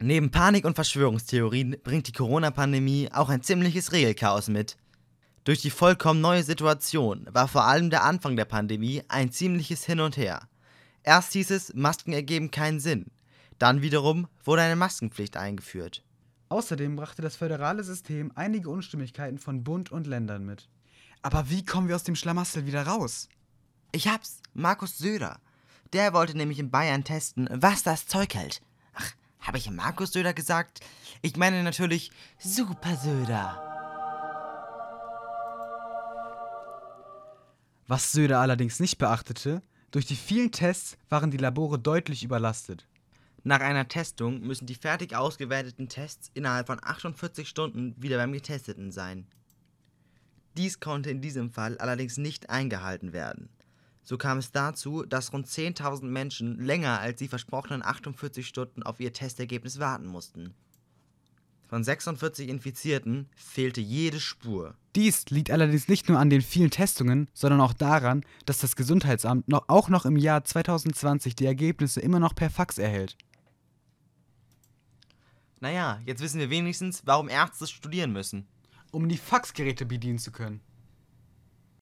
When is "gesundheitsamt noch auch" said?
68.76-69.90